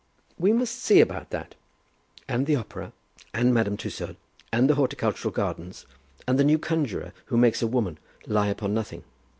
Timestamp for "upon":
8.47-8.73